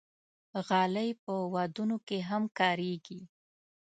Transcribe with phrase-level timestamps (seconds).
[0.67, 3.21] غالۍ په ودونو کې هم کارېږي.